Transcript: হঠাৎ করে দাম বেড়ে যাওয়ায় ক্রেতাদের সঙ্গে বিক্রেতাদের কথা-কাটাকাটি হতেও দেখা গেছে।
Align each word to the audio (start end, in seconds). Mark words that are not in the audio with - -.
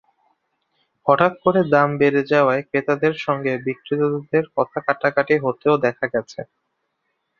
হঠাৎ 1.05 1.33
করে 1.43 1.61
দাম 1.73 1.89
বেড়ে 1.99 2.21
যাওয়ায় 2.31 2.63
ক্রেতাদের 2.63 3.13
সঙ্গে 3.25 3.51
বিক্রেতাদের 3.65 4.45
কথা-কাটাকাটি 4.55 5.35
হতেও 5.43 5.75
দেখা 5.85 6.05
গেছে। 6.13 6.39